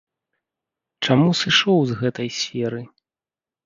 Чаму 1.05 1.29
сышоў 1.43 1.79
з 1.93 2.01
гэтай 2.03 2.29
сферы? 2.43 2.81